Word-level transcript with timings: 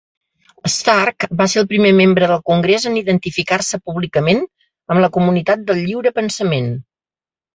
Stark 0.75 1.25
va 1.41 1.45
ser 1.51 1.59
el 1.61 1.67
primer 1.73 1.89
membre 1.97 2.29
del 2.31 2.39
congrés 2.51 2.87
en 2.91 2.97
identificar-se 3.01 3.79
públicament 3.91 4.41
amb 4.95 5.05
la 5.05 5.11
comunitat 5.19 5.63
del 5.69 5.83
lliure 5.89 6.13
pensament. 6.17 6.73